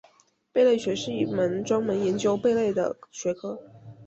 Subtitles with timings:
[0.51, 3.61] 贝类学是一门专门研究贝类的学科。